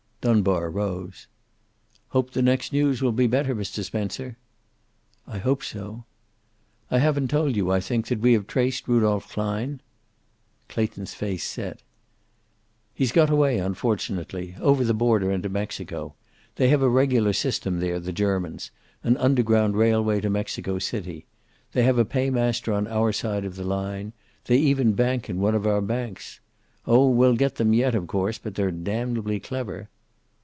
[0.21, 1.25] Dunbar rose.
[2.09, 3.83] "Hope the next news will be better, Mr.
[3.83, 4.37] Spencer."
[5.25, 6.05] "I hope so."
[6.91, 9.81] "I haven't told you, I think, that we have traced Rudolph Klein."
[10.69, 11.81] Clayton's face set.
[12.93, 14.55] "He's got away, unfortunately.
[14.61, 16.13] Over the border into Mexico.
[16.57, 18.69] They have a regular system there, the Germans
[19.03, 21.25] an underground railway to Mexico City.
[21.71, 24.13] They have a paymaster on our side of the line.
[24.45, 26.39] They even bank in one of our banks!
[26.85, 29.89] Oh, we'll get them yet, of course, but they're damnably clever."